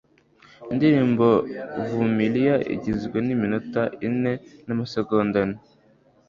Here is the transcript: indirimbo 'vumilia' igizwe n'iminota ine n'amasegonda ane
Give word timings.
indirimbo 0.73 1.27
'vumilia' 1.39 2.63
igizwe 2.75 3.17
n'iminota 3.25 3.81
ine 4.07 4.33
n'amasegonda 4.65 5.37
ane 5.45 5.59